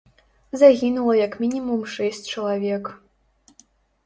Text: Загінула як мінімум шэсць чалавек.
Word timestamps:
Загінула 0.61 1.13
як 1.19 1.33
мінімум 1.43 1.83
шэсць 1.97 2.23
чалавек. 2.33 2.83